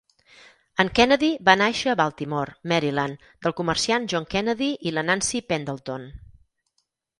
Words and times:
En 0.83 0.87
Kennedy 0.99 1.29
va 1.49 1.53
nàixer 1.61 1.91
a 1.93 1.95
Baltimore, 1.99 2.55
Maryland, 2.73 3.29
del 3.47 3.55
comerciant 3.61 4.09
John 4.15 4.27
Kennedy 4.35 4.73
i 4.93 4.97
la 4.99 5.07
Nancy 5.13 5.45
Pendleton. 5.53 6.11